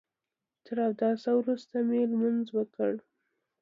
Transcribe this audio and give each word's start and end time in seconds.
تر 0.65 0.77
اوداسه 0.87 1.29
وروسته 1.39 1.75
مې 1.87 2.01
لمونځ 2.11 2.45
وکړ. 2.57 2.91